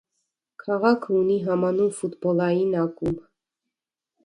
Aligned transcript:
Քաղաքը 0.63 1.13
ունի 1.17 1.35
համանուն 1.49 1.93
ֆութպոլային 1.99 2.75
ակումբ։ 2.87 3.23